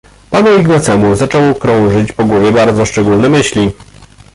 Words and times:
"Panu 0.31 0.57
Ignacemu 0.59 1.15
zaczęły 1.15 1.55
krążyć 1.55 2.11
po 2.11 2.25
głowie 2.25 2.51
bardzo 2.51 2.85
szczególne 2.85 3.29
myśli." 3.29 3.71